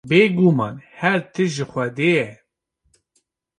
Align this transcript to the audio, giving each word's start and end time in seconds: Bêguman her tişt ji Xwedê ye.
Bêguman 0.09 0.75
her 0.99 1.19
tişt 1.33 1.53
ji 1.55 1.65
Xwedê 1.71 2.09
ye. 2.17 2.27